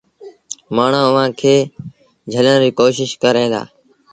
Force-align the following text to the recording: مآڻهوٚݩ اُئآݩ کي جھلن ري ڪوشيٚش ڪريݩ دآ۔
مآڻهوٚݩ 0.75 1.09
اُئآݩ 1.11 1.35
کي 1.39 1.55
جھلن 2.31 2.57
ري 2.63 2.69
ڪوشيٚش 2.77 3.11
ڪريݩ 3.23 3.51
دآ۔ 3.53 3.61